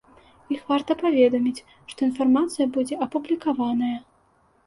Іх 0.53 0.61
варта 0.71 0.95
паведаміць, 1.01 1.65
што 1.91 1.99
інфармацыя 2.09 2.67
будзе 2.77 2.95
апублікаваная. 3.07 3.93